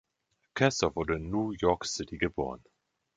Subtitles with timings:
[0.55, 2.63] Kasdorf wurde in New York City geboren.